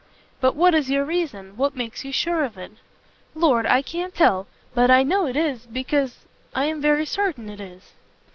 [0.39, 1.55] "But what is your reason?
[1.57, 2.71] What makes you sure of it?"
[3.35, 7.61] "Lord, I can't tell but I know it is because I am very certain it
[7.61, 7.91] is."